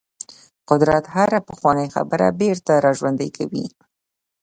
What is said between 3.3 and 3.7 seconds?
کوي.